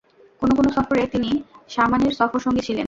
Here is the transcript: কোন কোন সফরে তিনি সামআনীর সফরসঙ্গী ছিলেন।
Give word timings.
কোন 0.41 0.49
কোন 0.57 0.65
সফরে 0.77 1.01
তিনি 1.13 1.29
সামআনীর 1.69 2.13
সফরসঙ্গী 2.19 2.61
ছিলেন। 2.67 2.79